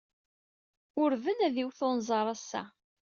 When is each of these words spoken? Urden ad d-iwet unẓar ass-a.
Urden 1.01 1.37
ad 1.47 1.51
d-iwet 1.53 1.79
unẓar 1.87 2.25
ass-a. 2.33 2.63